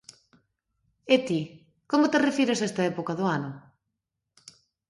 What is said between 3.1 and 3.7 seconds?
do ano?